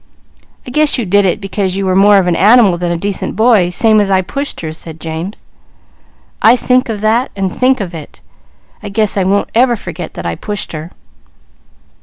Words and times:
"I 0.65 0.71
guess 0.71 0.97
you 0.97 1.05
did 1.05 1.25
it 1.25 1.39
because 1.39 1.75
you 1.77 1.85
were 1.85 1.95
more 1.95 2.17
of 2.17 2.25
an 2.25 2.35
animal 2.35 2.75
than 2.75 2.91
a 2.91 2.97
decent 2.97 3.35
boy, 3.35 3.69
same 3.69 4.01
as 4.01 4.09
I 4.09 4.23
pushed 4.23 4.61
her," 4.61 4.73
said 4.73 4.99
James. 4.99 5.43
"I 6.41 6.55
guess 8.91 9.15
I 9.17 9.23
won't 9.23 9.49
ever 9.53 9.75
forget 9.75 10.15
that 10.15 10.25
I 10.25 10.33
pushed 10.33 10.71
her." 10.71 10.91